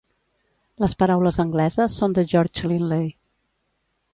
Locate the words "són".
2.01-2.17